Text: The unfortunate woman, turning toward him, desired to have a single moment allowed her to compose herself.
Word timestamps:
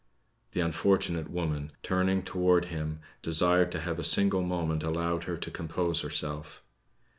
The 0.53 0.61
unfortunate 0.61 1.29
woman, 1.29 1.73
turning 1.83 2.23
toward 2.23 2.65
him, 2.65 3.01
desired 3.21 3.71
to 3.73 3.79
have 3.81 3.99
a 3.99 4.03
single 4.03 4.41
moment 4.41 4.81
allowed 4.81 5.25
her 5.25 5.37
to 5.37 5.51
compose 5.51 6.01
herself. 6.01 6.63